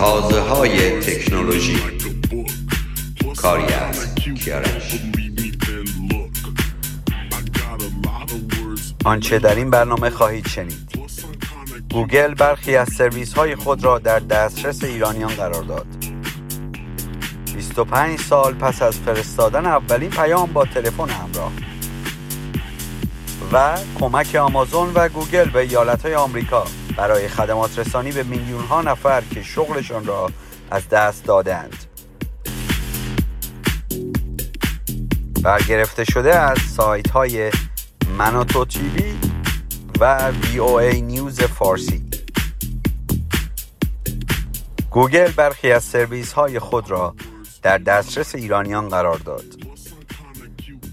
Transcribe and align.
تازه 0.00 0.40
های 0.40 1.00
تکنولوژی. 1.00 1.78
کاری 3.36 3.72
از 3.72 4.14
کیارش. 4.14 5.00
آنچه 9.04 9.38
در 9.38 9.54
این 9.54 9.70
برنامه 9.70 10.10
خواهید 10.10 10.48
شنید. 10.48 11.08
گوگل 11.92 12.34
برخی 12.34 12.76
از 12.76 12.88
سرویس 12.88 13.34
های 13.34 13.56
خود 13.56 13.84
را 13.84 13.98
در 13.98 14.18
دسترس 14.18 14.84
ایرانیان 14.84 15.34
قرار 15.34 15.62
داد. 15.62 15.86
25 17.54 18.20
سال 18.20 18.54
پس 18.54 18.82
از 18.82 18.98
فرستادن 18.98 19.66
اولین 19.66 20.10
پیام 20.10 20.52
با 20.52 20.64
تلفن 20.64 21.08
همراه. 21.08 21.52
و 23.52 23.78
کمک 23.98 24.34
آمازون 24.34 24.92
و 24.94 25.08
گوگل 25.08 25.50
به 25.50 25.60
ایالت 25.60 26.02
های 26.02 26.14
آمریکا. 26.14 26.64
برای 26.96 27.28
خدمات 27.28 27.78
رسانی 27.78 28.12
به 28.12 28.22
میلیون 28.22 28.64
ها 28.64 28.82
نفر 28.82 29.22
که 29.34 29.42
شغلشان 29.42 30.06
را 30.06 30.30
از 30.70 30.88
دست 30.88 31.24
دادند. 31.24 31.76
برگرفته 35.42 36.04
شده 36.04 36.36
از 36.38 36.58
سایت 36.58 37.10
های 37.10 37.50
منوتو 38.18 38.64
TV 38.64 39.14
و 40.00 40.28
VOA 40.30 40.58
News 40.58 41.40
فارسی. 41.40 42.04
گوگل 44.90 45.32
برخی 45.32 45.72
از 45.72 45.84
سرویس 45.84 46.32
های 46.32 46.58
خود 46.58 46.90
را 46.90 47.14
در 47.62 47.78
دسترس 47.78 48.34
ایرانیان 48.34 48.88
قرار 48.88 49.18
داد. 49.18 49.44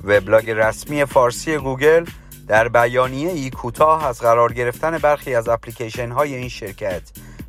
وبلاگ 0.04 0.50
رسمی 0.52 1.06
فارسی 1.06 1.58
گوگل 1.58 2.06
در 2.48 2.68
بیانیه 2.68 3.32
ای 3.32 3.50
کوتاه 3.50 4.06
از 4.06 4.22
قرار 4.22 4.54
گرفتن 4.54 4.98
برخی 4.98 5.36
از 5.36 5.48
اپلیکیشن 5.50 6.12
های 6.12 6.36
این 6.36 6.50
شرکت 6.50 7.02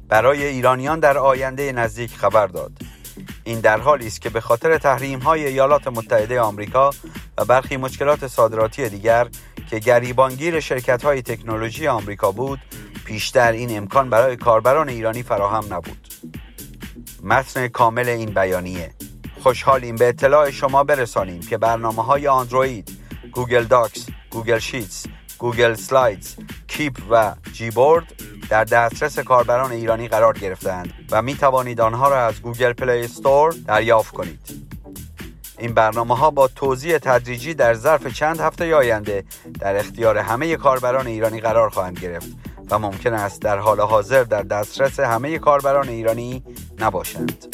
برای 0.09 0.45
ایرانیان 0.45 1.01
در 1.01 1.19
آینده 1.19 1.73
نزدیک 1.73 2.17
خبر 2.17 2.47
داد. 2.47 2.73
این 3.45 3.61
در 3.61 3.81
حالی 3.81 4.07
است 4.07 4.21
که 4.21 4.31
به 4.31 4.41
خاطر 4.41 4.79
تحریم 4.79 5.19
های 5.19 5.47
ایالات 5.47 5.89
متحده 5.89 6.41
آمریکا 6.41 6.91
و 7.39 7.45
برخی 7.45 7.77
مشکلات 7.77 8.27
صادراتی 8.27 8.89
دیگر 8.89 9.29
که 9.71 9.79
گریبانگیر 9.79 10.61
شرکت 10.61 11.05
های 11.05 11.23
تکنولوژی 11.23 11.89
آمریکا 11.89 12.33
بود 12.33 12.59
پیشتر 13.05 13.53
این 13.53 13.77
امکان 13.77 14.11
برای 14.11 14.37
کاربران 14.37 14.89
ایرانی 14.89 15.23
فراهم 15.23 15.75
نبود. 15.75 16.09
متن 17.23 17.69
کامل 17.69 18.09
این 18.09 18.31
بیانیه. 18.31 18.91
خوشحالیم 19.43 19.97
به 19.97 20.09
اطلاع 20.09 20.51
شما 20.51 20.85
برسانیم 20.85 21.41
که 21.41 21.59
برنامه 21.59 22.05
های 22.05 22.29
آندروید 22.29 22.91
Google 23.33 23.65
Docs 23.65 24.07
Google 24.31 24.59
Sheets 24.59 25.07
Google 25.39 25.75
Slides 25.75 26.35
Keep 26.67 26.97
و 27.11 27.35
Gboard 27.53 28.05
در 28.51 28.65
دسترس 28.65 29.19
کاربران 29.19 29.73
ایرانی 29.73 30.09
قرار 30.09 30.39
گرفتند 30.39 30.93
و 31.11 31.23
می 31.23 31.35
توانید 31.35 31.81
آنها 31.81 32.09
را 32.09 32.27
از 32.27 32.43
Google 32.43 32.73
Play 32.73 33.05
Store 33.05 33.55
دریافت 33.67 34.15
کنید. 34.15 34.69
این 35.59 35.75
برنامه 35.75 36.17
ها 36.17 36.31
با 36.31 36.49
توزیع 36.49 36.99
تدریجی 36.99 37.55
در 37.55 37.75
ظرف 37.75 38.07
چند 38.07 38.41
هفته 38.41 38.75
آینده 38.75 39.25
در 39.61 39.77
اختیار 39.77 40.19
همه 40.19 40.57
کاربران 40.57 41.07
ایرانی 41.07 41.41
قرار 41.41 41.71
خواهند 41.71 41.99
گرفت 41.99 42.29
و 42.71 42.79
ممکن 42.79 43.15
است 43.15 43.43
در 43.43 43.59
حال 43.59 43.81
حاضر 43.81 44.23
در 44.23 44.43
دسترس 44.43 45.01
همه 45.01 45.39
کاربران 45.39 45.89
ایرانی 45.89 46.43
نباشند. 46.79 47.47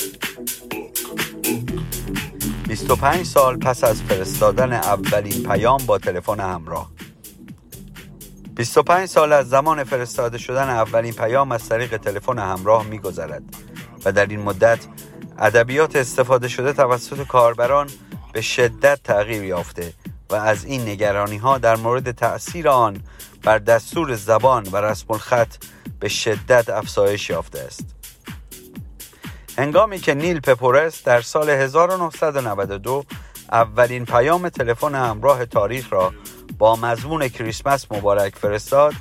25 2.69 3.27
سال 3.27 3.57
پس 3.57 3.85
از 3.85 4.02
فرستادن 4.02 4.73
اولین 4.73 5.42
پیام 5.42 5.79
با 5.86 5.98
تلفن 5.98 6.41
همراه. 6.41 6.91
25 8.55 9.08
سال 9.08 9.33
از 9.33 9.48
زمان 9.48 9.85
فرستاده 9.85 10.39
شدن 10.39 10.69
اولین 10.69 11.13
پیام 11.13 11.52
از 11.52 11.69
طریق 11.69 11.97
تلفن 11.97 12.39
همراه 12.39 12.86
میگذرد 12.86 13.42
و 14.05 14.13
در 14.13 14.27
این 14.27 14.41
مدت 14.41 14.79
ادبیات 15.39 15.97
استفاده 15.97 16.48
شده 16.48 16.73
توسط 16.73 17.27
کاربران 17.27 17.91
به 18.33 18.41
شدت 18.41 19.02
تغییر 19.05 19.45
یافته 19.45 19.92
و 20.31 20.35
از 20.35 20.64
این 20.64 20.89
نگرانی 20.89 21.36
ها 21.36 21.58
در 21.58 21.77
مورد 21.77 22.11
تأثیر 22.11 22.69
آن 22.69 23.01
بر 23.42 23.58
دستور 23.58 24.14
زبان 24.14 24.63
و 24.73 24.77
رسم 24.77 25.07
الخط 25.11 25.55
به 26.01 26.08
شدت 26.08 26.70
افزایش 26.70 27.31
یافته 27.31 27.61
است. 27.61 27.94
هنگامی 29.59 29.98
که 29.98 30.15
نیل 30.15 30.41
پپورس 30.41 31.03
در 31.03 31.20
سال 31.20 31.51
1992 31.51 33.05
اولین 33.53 34.05
پیام 34.05 34.48
تلفن 34.48 34.95
همراه 34.95 35.47
تاریخ 35.47 35.92
را 35.92 36.13
با 36.59 36.77
مضمون 36.77 37.29
کریسمس 37.29 37.93
مبارک 37.93 38.37
فرستاد 38.37 38.93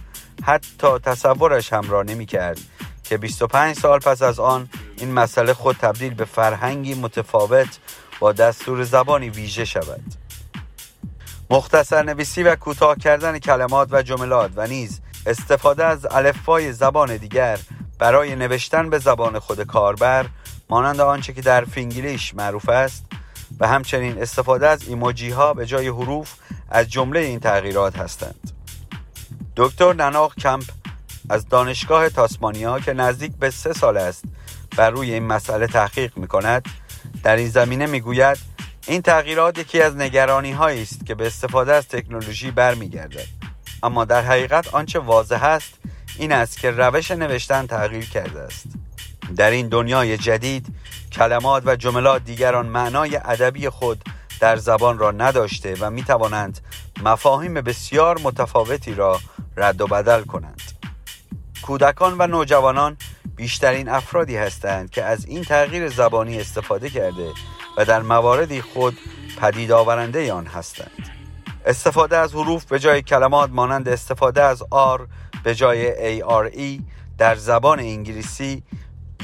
حتی 0.43 0.99
تصورش 1.03 1.73
هم 1.73 1.89
را 1.89 2.03
نمی 2.03 2.25
کرد 2.25 2.59
که 3.03 3.17
25 3.17 3.75
سال 3.75 3.99
پس 3.99 4.21
از 4.21 4.39
آن 4.39 4.69
این 4.97 5.11
مسئله 5.11 5.53
خود 5.53 5.75
تبدیل 5.75 6.13
به 6.13 6.25
فرهنگی 6.25 6.93
متفاوت 6.93 7.79
با 8.19 8.31
دستور 8.31 8.83
زبانی 8.83 9.29
ویژه 9.29 9.65
شود. 9.65 10.03
مختصر 11.49 12.03
نویسی 12.03 12.43
و 12.43 12.55
کوتاه 12.55 12.95
کردن 12.95 13.39
کلمات 13.39 13.87
و 13.91 14.01
جملات 14.01 14.51
و 14.55 14.67
نیز 14.67 15.01
استفاده 15.25 15.85
از 15.85 16.05
الفبای 16.11 16.73
زبان 16.73 17.17
دیگر 17.17 17.59
برای 17.99 18.35
نوشتن 18.35 18.89
به 18.89 18.99
زبان 18.99 19.39
خود 19.39 19.63
کاربر 19.63 20.25
مانند 20.73 20.99
آنچه 20.99 21.33
که 21.33 21.41
در 21.41 21.65
فینگلیش 21.65 22.35
معروف 22.35 22.69
است 22.69 23.05
و 23.59 23.67
همچنین 23.67 24.21
استفاده 24.21 24.67
از 24.67 24.87
ایموجی 24.87 25.29
ها 25.29 25.53
به 25.53 25.65
جای 25.65 25.87
حروف 25.87 26.33
از 26.69 26.89
جمله 26.89 27.19
این 27.19 27.39
تغییرات 27.39 27.97
هستند. 27.97 28.51
دکتر 29.57 29.93
نناق 29.93 30.35
کمپ 30.35 30.63
از 31.29 31.47
دانشگاه 31.47 32.09
تاسمانیا 32.09 32.79
که 32.79 32.93
نزدیک 32.93 33.31
به 33.39 33.49
سه 33.49 33.73
سال 33.73 33.97
است 33.97 34.23
بر 34.77 34.89
روی 34.89 35.13
این 35.13 35.23
مسئله 35.23 35.67
تحقیق 35.67 36.17
می 36.17 36.27
کند 36.27 36.65
در 37.23 37.35
این 37.35 37.49
زمینه 37.49 37.85
می 37.85 37.99
گوید 37.99 38.37
این 38.87 39.01
تغییرات 39.01 39.57
یکی 39.57 39.81
از 39.81 39.95
نگرانی 39.95 40.51
هایی 40.51 40.81
است 40.81 41.05
که 41.05 41.15
به 41.15 41.27
استفاده 41.27 41.73
از 41.73 41.87
تکنولوژی 41.87 42.51
برمیگردد. 42.51 43.27
اما 43.83 44.05
در 44.05 44.21
حقیقت 44.21 44.73
آنچه 44.73 44.99
واضح 44.99 45.43
است 45.43 45.73
این 46.17 46.31
است 46.31 46.59
که 46.59 46.71
روش 46.71 47.11
نوشتن 47.11 47.67
تغییر 47.67 48.09
کرده 48.09 48.39
است. 48.39 48.82
در 49.35 49.51
این 49.51 49.67
دنیای 49.67 50.17
جدید 50.17 50.67
کلمات 51.11 51.63
و 51.65 51.75
جملات 51.75 52.23
دیگران 52.23 52.65
معنای 52.65 53.15
ادبی 53.15 53.69
خود 53.69 54.03
در 54.39 54.57
زبان 54.57 54.97
را 54.97 55.11
نداشته 55.11 55.75
و 55.79 55.89
می 55.89 56.03
توانند 56.03 56.59
مفاهیم 57.03 57.53
بسیار 57.53 58.19
متفاوتی 58.23 58.93
را 58.93 59.19
رد 59.57 59.81
و 59.81 59.87
بدل 59.87 60.21
کنند. 60.21 60.61
کودکان 61.61 62.15
و 62.17 62.27
نوجوانان 62.27 62.97
بیشترین 63.35 63.89
افرادی 63.89 64.35
هستند 64.35 64.89
که 64.89 65.03
از 65.03 65.25
این 65.25 65.43
تغییر 65.43 65.89
زبانی 65.89 66.39
استفاده 66.39 66.89
کرده 66.89 67.31
و 67.77 67.85
در 67.85 68.01
مواردی 68.01 68.61
خود 68.61 68.97
پدید 69.41 69.71
آورنده 69.71 70.33
آن 70.33 70.45
هستند. 70.45 71.09
استفاده 71.65 72.17
از 72.17 72.33
حروف 72.33 72.65
به 72.65 72.79
جای 72.79 73.01
کلمات 73.01 73.49
مانند 73.49 73.89
استفاده 73.89 74.43
از 74.43 74.63
آر 74.71 75.07
به 75.43 75.55
جای 75.55 76.21
ARE 76.21 76.81
در 77.17 77.35
زبان 77.35 77.79
انگلیسی 77.79 78.63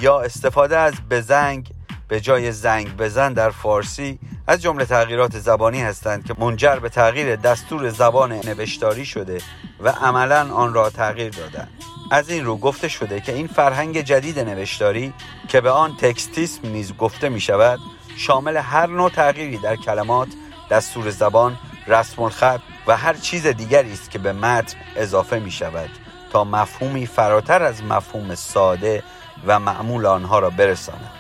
یا 0.02 0.22
استفاده 0.22 0.78
از 0.78 0.94
بزنگ 1.10 1.72
به 2.08 2.20
جای 2.20 2.52
زنگ 2.52 2.98
بزن 2.98 3.34
در 3.34 3.50
فارسی 3.50 4.20
از 4.48 4.62
جمله 4.62 4.86
تغییرات 4.86 5.40
زبانی 5.40 5.82
هستند 5.82 6.26
که 6.26 6.36
منجر 6.38 6.76
به 6.76 6.90
تغییر 6.90 7.36
دستور 7.36 7.90
زبان 7.90 8.32
نوشتاری 8.32 9.06
شده 9.06 9.42
و 9.80 9.90
عملا 9.90 10.54
آن 10.54 10.74
را 10.74 10.90
تغییر 10.90 11.30
دادند. 11.30 11.70
از 12.12 12.30
این 12.30 12.46
رو 12.46 12.58
گفته 12.58 12.88
شده 12.88 13.20
که 13.22 13.34
این 13.34 13.48
فرهنگ 13.48 14.02
جدید 14.02 14.40
نوشتاری 14.40 15.14
که 15.48 15.62
به 15.62 15.72
آن 15.72 15.98
تکستیسم 15.98 16.68
نیز 16.68 16.98
گفته 16.98 17.30
می 17.30 17.40
شود 17.40 17.80
شامل 18.18 18.58
هر 18.58 18.88
نوع 18.88 19.10
تغییری 19.10 19.58
در 19.58 19.76
کلمات، 19.76 20.28
دستور 20.72 21.10
زبان، 21.10 21.58
رسم 21.88 22.22
الخط 22.22 22.62
و 22.88 22.98
هر 22.98 23.14
چیز 23.14 23.48
دیگری 23.48 23.94
است 23.94 24.12
که 24.12 24.20
به 24.20 24.34
متن 24.34 24.78
اضافه 24.96 25.40
می 25.40 25.52
شود 25.52 25.90
تا 26.32 26.44
مفهومی 26.44 27.06
فراتر 27.06 27.64
از 27.64 27.84
مفهوم 27.84 28.36
ساده 28.36 29.04
و 29.48 29.60
معمول 29.60 30.06
آنها 30.06 30.40
را 30.40 30.50
برساند. 30.50 31.12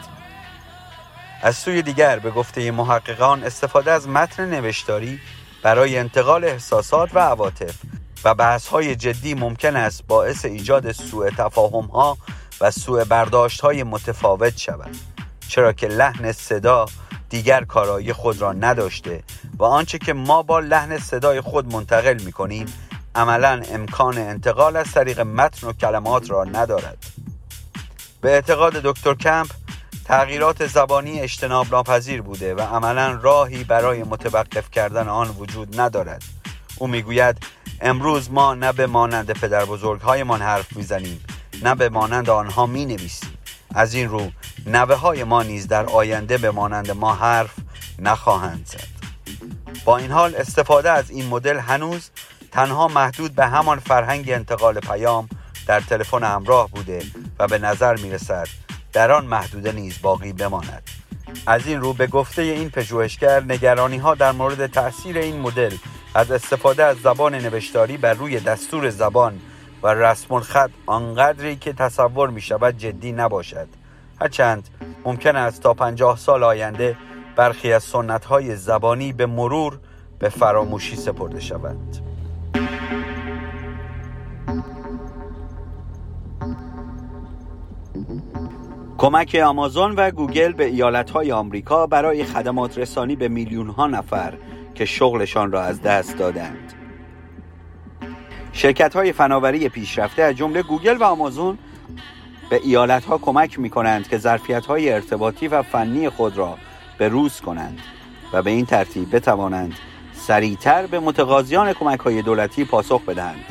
از 1.41 1.55
سوی 1.55 1.81
دیگر 1.81 2.19
به 2.19 2.31
گفته 2.31 2.71
محققان 2.71 3.43
استفاده 3.43 3.91
از 3.91 4.07
متن 4.07 4.49
نوشتاری 4.49 5.19
برای 5.63 5.97
انتقال 5.97 6.45
احساسات 6.45 7.15
و 7.15 7.19
عواطف 7.19 7.75
و 8.23 8.35
بحث 8.35 8.67
های 8.67 8.95
جدی 8.95 9.33
ممکن 9.33 9.75
است 9.75 10.07
باعث 10.07 10.45
ایجاد 10.45 10.91
سوء 10.91 11.29
تفاهم 11.29 11.85
ها 11.85 12.17
و 12.61 12.71
سوء 12.71 13.03
برداشت 13.03 13.61
های 13.61 13.83
متفاوت 13.83 14.57
شود 14.57 14.97
چرا 15.47 15.73
که 15.73 15.87
لحن 15.87 16.31
صدا 16.31 16.85
دیگر 17.29 17.63
کارایی 17.63 18.13
خود 18.13 18.41
را 18.41 18.53
نداشته 18.53 19.23
و 19.57 19.63
آنچه 19.63 19.97
که 19.97 20.13
ما 20.13 20.43
با 20.43 20.59
لحن 20.59 20.97
صدای 20.97 21.41
خود 21.41 21.73
منتقل 21.73 22.21
می 22.25 22.31
کنیم 22.31 22.65
عملا 23.15 23.61
امکان 23.71 24.17
انتقال 24.17 24.75
از 24.75 24.91
طریق 24.91 25.19
متن 25.19 25.67
و 25.67 25.73
کلمات 25.73 26.31
را 26.31 26.43
ندارد. 26.43 26.97
به 28.21 28.29
اعتقاد 28.29 28.73
دکتر 28.73 29.13
کمپ 29.13 29.49
تغییرات 30.05 30.67
زبانی 30.67 31.19
اجتناب 31.19 31.67
ناپذیر 31.71 32.21
بوده 32.21 32.55
و 32.55 32.61
عملا 32.61 33.19
راهی 33.21 33.63
برای 33.63 34.03
متوقف 34.03 34.71
کردن 34.71 35.07
آن 35.07 35.27
وجود 35.27 35.81
ندارد. 35.81 36.23
او 36.77 36.87
می‌گوید 36.87 37.37
امروز 37.81 38.31
ما 38.31 38.53
نه 38.53 38.71
به 38.71 38.87
مانند 38.87 39.31
پدر 39.31 39.65
بزرگ 39.65 40.01
هایمان 40.01 40.41
حرف 40.41 40.75
می‌زنیم 40.75 41.25
نه 41.63 41.75
به 41.75 41.89
مانند 41.89 42.29
آنها 42.29 42.65
می 42.65 42.85
نویسیم 42.85 43.37
از 43.75 43.93
این 43.93 44.09
رو 44.09 44.31
نوه 44.65 44.95
های 44.95 45.23
ما 45.23 45.43
نیز 45.43 45.67
در 45.67 45.85
آینده 45.85 46.37
به 46.37 46.51
مانند 46.51 46.91
ما 46.91 47.15
حرف 47.15 47.53
نخواهند 47.99 48.65
زد. 48.65 48.87
با 49.85 49.97
این 49.97 50.11
حال 50.11 50.35
استفاده 50.35 50.91
از 50.91 51.09
این 51.09 51.27
مدل 51.27 51.59
هنوز 51.59 52.09
تنها 52.51 52.87
محدود 52.87 53.35
به 53.35 53.47
همان 53.47 53.79
فرهنگ 53.79 54.29
انتقال 54.31 54.79
پیام 54.79 55.29
در 55.69 55.81
تلفن 55.81 56.23
همراه 56.23 56.69
بوده 56.69 57.01
و 57.39 57.47
به 57.47 57.57
نظر 57.57 57.95
می 57.95 58.11
رسد 58.11 58.47
در 58.93 59.11
آن 59.11 59.25
محدوده 59.25 59.71
نیز 59.71 60.01
باقی 60.01 60.33
بماند. 60.33 60.83
از 61.47 61.67
این 61.67 61.81
رو 61.81 61.93
به 61.93 62.07
گفته 62.07 62.41
این 62.41 62.69
پژوهشگر 62.69 63.43
نگرانی 63.43 63.97
ها 63.97 64.15
در 64.15 64.31
مورد 64.31 64.67
تاثیر 64.67 65.17
این 65.17 65.39
مدل 65.39 65.75
از 66.15 66.31
استفاده 66.31 66.83
از 66.83 66.97
زبان 66.97 67.35
نوشتاری 67.35 67.97
بر 67.97 68.13
روی 68.13 68.39
دستور 68.39 68.89
زبان 68.89 69.39
و 69.83 69.87
رسم 69.87 70.33
الخط 70.33 70.69
آنقدری 70.85 71.55
که 71.55 71.73
تصور 71.73 72.29
می 72.29 72.41
شود 72.41 72.77
جدی 72.77 73.11
نباشد. 73.11 73.67
هرچند 74.21 74.69
ممکن 75.05 75.35
است 75.35 75.61
تا 75.61 75.73
پنجاه 75.73 76.17
سال 76.17 76.43
آینده 76.43 76.97
برخی 77.35 77.73
از 77.73 77.83
سنت 77.83 78.25
های 78.25 78.55
زبانی 78.55 79.13
به 79.13 79.25
مرور 79.25 79.79
به 80.19 80.29
فراموشی 80.29 80.95
سپرده 80.95 81.39
شوند. 81.39 82.18
کمک 88.99 89.35
آمازون 89.35 89.95
و 89.95 90.11
گوگل 90.11 90.53
به 90.53 90.65
ایالتهای 90.65 91.31
آمریکا 91.31 91.87
برای 91.87 92.23
خدمات 92.23 92.77
رسانی 92.77 93.15
به 93.15 93.27
میلیون 93.27 93.67
ها 93.67 93.87
نفر 93.87 94.33
که 94.75 94.85
شغلشان 94.85 95.51
را 95.51 95.61
از 95.61 95.81
دست 95.81 96.17
دادند. 96.17 96.73
شرکت 98.51 98.95
های 98.95 99.11
فناوری 99.11 99.69
پیشرفته 99.69 100.21
از 100.21 100.35
جمله 100.35 100.63
گوگل 100.63 100.97
و 100.97 101.03
آمازون 101.03 101.57
به 102.49 102.59
ایالت 102.63 103.05
ها 103.05 103.17
کمک 103.17 103.59
می 103.59 103.69
کنند 103.69 104.07
که 104.07 104.17
ظرفیت 104.17 104.65
های 104.65 104.93
ارتباطی 104.93 105.47
و 105.47 105.61
فنی 105.61 106.09
خود 106.09 106.37
را 106.37 106.57
به 106.97 107.07
روز 107.07 107.41
کنند 107.41 107.79
و 108.33 108.41
به 108.41 108.49
این 108.49 108.65
ترتیب 108.65 109.15
بتوانند 109.15 109.73
سریعتر 110.13 110.85
به 110.85 110.99
متقاضیان 110.99 111.73
کمک 111.73 111.99
های 111.99 112.21
دولتی 112.21 112.65
پاسخ 112.65 113.01
بدهند. 113.01 113.45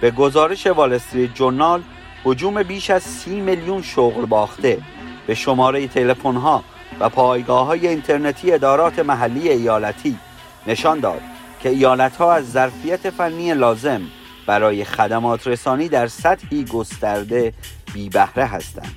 به 0.00 0.10
گزارش 0.10 0.66
وال 0.66 0.92
استریت 0.92 1.34
جورنال 1.34 1.82
حجوم 2.24 2.62
بیش 2.62 2.90
از 2.90 3.02
سی 3.02 3.40
میلیون 3.40 3.82
شغل 3.82 4.26
باخته 4.26 4.78
به 5.26 5.34
شماره 5.34 5.88
تلفن 5.88 6.34
ها 6.34 6.64
و 7.00 7.08
پایگاه 7.08 7.66
های 7.66 7.88
اینترنتی 7.88 8.52
ادارات 8.52 8.98
محلی 8.98 9.48
ایالتی 9.48 10.18
نشان 10.66 11.00
داد 11.00 11.20
که 11.60 11.68
ایالت 11.68 12.16
ها 12.16 12.32
از 12.32 12.52
ظرفیت 12.52 13.10
فنی 13.10 13.54
لازم 13.54 14.02
برای 14.46 14.84
خدمات 14.84 15.46
رسانی 15.46 15.88
در 15.88 16.06
سطحی 16.06 16.64
گسترده 16.64 17.52
بی 17.94 18.08
بهره 18.08 18.44
هستند. 18.44 18.96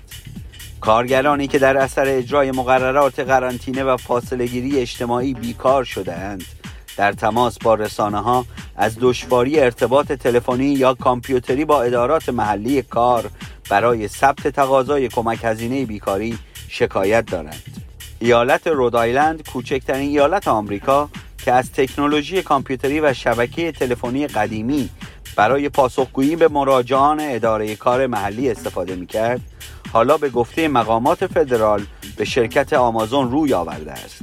کارگرانی 0.81 1.47
که 1.47 1.59
در 1.59 1.77
اثر 1.77 2.05
اجرای 2.07 2.51
مقررات 2.51 3.19
قرنطینه 3.19 3.83
و 3.83 3.97
فاصله 3.97 4.45
گیری 4.45 4.79
اجتماعی 4.79 5.33
بیکار 5.33 5.83
شده 5.83 6.13
اند 6.13 6.43
در 6.97 7.11
تماس 7.11 7.57
با 7.59 7.75
رسانه 7.75 8.19
ها 8.19 8.45
از 8.75 8.97
دشواری 9.01 9.59
ارتباط 9.59 10.11
تلفنی 10.11 10.65
یا 10.65 10.93
کامپیوتری 10.93 11.65
با 11.65 11.83
ادارات 11.83 12.29
محلی 12.29 12.81
کار 12.81 13.29
برای 13.69 14.07
ثبت 14.07 14.47
تقاضای 14.47 15.07
کمک 15.07 15.39
هزینه 15.43 15.85
بیکاری 15.85 16.37
شکایت 16.67 17.25
دارند. 17.25 17.63
ایالت 18.19 18.67
رودایلند 18.67 19.49
کوچکترین 19.49 20.09
ایالت 20.09 20.47
آمریکا 20.47 21.09
که 21.45 21.51
از 21.51 21.71
تکنولوژی 21.71 22.41
کامپیوتری 22.41 22.99
و 22.99 23.13
شبکه 23.13 23.71
تلفنی 23.71 24.27
قدیمی 24.27 24.89
برای 25.35 25.69
پاسخگویی 25.69 26.35
به 26.35 26.47
مراجعان 26.47 27.19
اداره 27.21 27.75
کار 27.75 28.07
محلی 28.07 28.51
استفاده 28.51 28.95
می 28.95 29.07
کرد 29.07 29.41
حالا 29.93 30.17
به 30.17 30.29
گفته 30.29 30.67
مقامات 30.67 31.27
فدرال 31.27 31.85
به 32.17 32.25
شرکت 32.25 32.73
آمازون 32.73 33.31
روی 33.31 33.53
آورده 33.53 33.91
است 33.91 34.21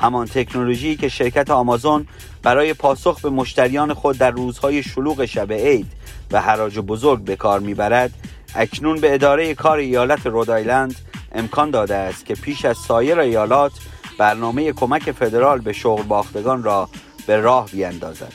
همان 0.00 0.26
تکنولوژی 0.26 0.96
که 0.96 1.08
شرکت 1.08 1.50
آمازون 1.50 2.06
برای 2.42 2.74
پاسخ 2.74 3.20
به 3.20 3.30
مشتریان 3.30 3.94
خود 3.94 4.18
در 4.18 4.30
روزهای 4.30 4.82
شلوغ 4.82 5.24
شب 5.24 5.52
عید 5.52 5.92
و 6.32 6.40
حراج 6.40 6.78
بزرگ 6.78 7.24
به 7.24 7.36
کار 7.36 7.60
می‌برد 7.60 8.12
اکنون 8.54 9.00
به 9.00 9.14
اداره 9.14 9.54
کار 9.54 9.78
ایالت 9.78 10.26
رودایلند 10.26 10.94
امکان 11.32 11.70
داده 11.70 11.94
است 11.94 12.26
که 12.26 12.34
پیش 12.34 12.64
از 12.64 12.76
سایر 12.76 13.18
ایالات 13.18 13.72
برنامه 14.18 14.72
کمک 14.72 15.12
فدرال 15.12 15.60
به 15.60 15.72
شغل 15.72 16.02
باختگان 16.02 16.62
را 16.62 16.88
به 17.26 17.36
راه 17.36 17.70
بیاندازد 17.70 18.32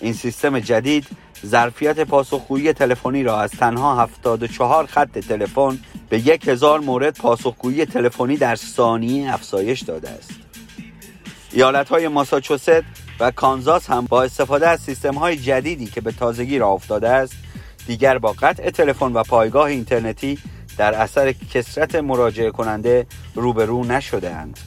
این 0.00 0.12
سیستم 0.12 0.58
جدید 0.58 1.06
ظرفیت 1.46 2.00
پاسخگویی 2.00 2.72
تلفنی 2.72 3.22
را 3.22 3.40
از 3.40 3.50
تنها 3.50 4.02
74 4.02 4.86
خط 4.86 5.18
تلفن 5.18 5.78
به 6.08 6.18
1000 6.18 6.80
مورد 6.80 7.18
پاسخگویی 7.18 7.86
تلفنی 7.86 8.36
در 8.36 8.56
ثانیه 8.56 9.34
افزایش 9.34 9.82
داده 9.82 10.10
است. 10.10 10.30
ایالت 11.54 11.88
های 11.88 12.08
ماساچوست 12.08 12.82
و 13.20 13.30
کانزاس 13.30 13.90
هم 13.90 14.06
با 14.06 14.22
استفاده 14.22 14.68
از 14.68 14.80
سیستم 14.80 15.14
های 15.14 15.36
جدیدی 15.36 15.86
که 15.86 16.00
به 16.00 16.12
تازگی 16.12 16.58
راه 16.58 16.68
افتاده 16.68 17.08
است 17.08 17.34
دیگر 17.86 18.18
با 18.18 18.32
قطع 18.32 18.70
تلفن 18.70 19.12
و 19.12 19.22
پایگاه 19.22 19.66
اینترنتی 19.66 20.38
در 20.78 20.94
اثر 20.94 21.32
کثرت 21.32 21.94
مراجعه 21.94 22.50
کننده 22.50 23.06
روبرو 23.34 23.84
نشده 23.84 24.30
اند. 24.30 24.60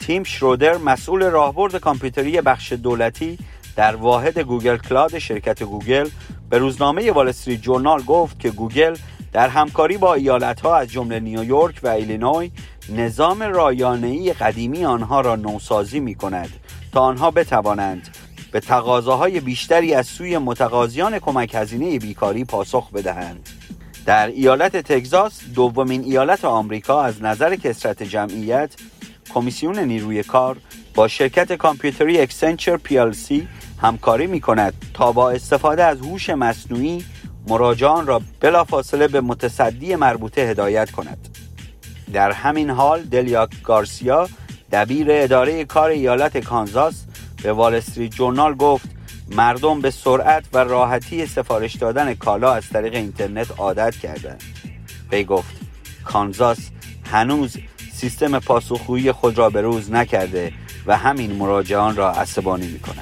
تیم 0.00 0.24
شرودر 0.24 0.76
مسئول 0.76 1.22
راهبرد 1.22 1.76
کامپیوتری 1.76 2.40
بخش 2.40 2.72
دولتی 2.72 3.38
در 3.76 3.96
واحد 3.96 4.38
Google 4.38 4.76
Cloud 4.76 5.18
شرکت 5.18 5.62
گوگل 5.62 6.08
به 6.50 6.58
روزنامه 6.58 7.12
وال 7.12 7.28
استریت 7.28 7.60
جورنال 7.60 8.02
گفت 8.02 8.40
که 8.40 8.50
گوگل 8.50 8.96
در 9.32 9.48
همکاری 9.48 9.96
با 9.96 10.14
ایالتها 10.14 10.76
از 10.76 10.88
جمله 10.88 11.20
نیویورک 11.20 11.80
و 11.82 11.88
ایلینوی 11.88 12.50
نظام 12.88 13.42
رایانه‌ای 13.42 14.32
قدیمی 14.32 14.84
آنها 14.84 15.20
را 15.20 15.36
نوسازی 15.36 16.00
می 16.00 16.14
کند 16.14 16.50
تا 16.92 17.00
آنها 17.00 17.30
بتوانند 17.30 18.08
به 18.52 18.60
تقاضاهای 18.60 19.40
بیشتری 19.40 19.94
از 19.94 20.06
سوی 20.06 20.38
متقاضیان 20.38 21.18
کمک 21.18 21.54
هزینه 21.54 21.98
بیکاری 21.98 22.44
پاسخ 22.44 22.90
بدهند. 22.90 23.48
در 24.06 24.26
ایالت 24.26 24.76
تگزاس 24.76 25.40
دومین 25.54 26.04
ایالت 26.04 26.44
آمریکا 26.44 27.02
از 27.02 27.22
نظر 27.22 27.56
کثرت 27.56 28.02
جمعیت 28.02 28.74
کمیسیون 29.34 29.78
نیروی 29.78 30.22
کار 30.22 30.56
با 30.94 31.08
شرکت 31.08 31.52
کامپیوتری 31.52 32.20
Accenture 32.20 32.76
PLC 32.76 33.48
همکاری 33.82 34.26
می 34.26 34.40
کند 34.40 34.74
تا 34.94 35.12
با 35.12 35.30
استفاده 35.30 35.84
از 35.84 35.98
هوش 35.98 36.30
مصنوعی 36.30 37.04
مراجعان 37.48 38.06
را 38.06 38.22
بلافاصله 38.40 39.08
به 39.08 39.20
متصدی 39.20 39.96
مربوطه 39.96 40.40
هدایت 40.40 40.90
کند 40.90 41.47
در 42.12 42.32
همین 42.32 42.70
حال 42.70 43.02
دلیاک 43.02 43.62
گارسیا 43.62 44.28
دبیر 44.72 45.06
اداره 45.10 45.64
کار 45.64 45.90
ایالت 45.90 46.38
کانزاس 46.38 47.04
به 47.42 47.52
وال 47.52 47.74
استریت 47.74 48.14
جورنال 48.14 48.54
گفت 48.54 48.88
مردم 49.30 49.80
به 49.80 49.90
سرعت 49.90 50.44
و 50.52 50.58
راحتی 50.58 51.26
سفارش 51.26 51.76
دادن 51.76 52.14
کالا 52.14 52.52
از 52.52 52.68
طریق 52.68 52.94
اینترنت 52.94 53.60
عادت 53.60 53.96
کردند. 53.96 54.42
وی 55.12 55.24
گفت 55.24 55.56
کانزاس 56.04 56.58
هنوز 57.12 57.56
سیستم 57.92 58.38
پاسخگویی 58.38 59.12
خود 59.12 59.38
را 59.38 59.50
به 59.50 59.60
روز 59.60 59.92
نکرده 59.92 60.52
و 60.86 60.96
همین 60.96 61.32
مراجعان 61.32 61.96
را 61.96 62.12
عصبانی 62.12 62.66
می 62.66 62.78
کند 62.78 62.97